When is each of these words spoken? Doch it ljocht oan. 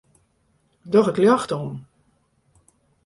Doch 0.91 1.07
it 1.11 1.21
ljocht 1.21 1.51
oan. 1.57 1.73